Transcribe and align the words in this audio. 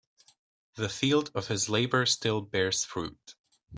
The 0.77 0.89
field 0.89 1.29
of 1.35 1.47
his 1.47 1.69
labor 1.69 2.07
still 2.07 2.41
bears 2.41 2.83
fruit. 2.83 3.35